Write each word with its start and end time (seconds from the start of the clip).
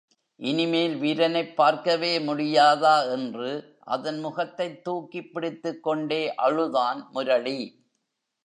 இனிமேல்வீரனைப் 0.39 1.55
பார்க்கவே 1.55 2.19
முடியாதா? 2.19 3.11
என்று 3.11 3.51
அதன் 3.79 4.19
முகத்தைத் 4.19 4.83
தூக்கிப் 4.83 5.33
பிடித்துக்கொண்டே 5.33 6.33
அழுதான் 6.37 7.09
முரளி. 7.11 7.59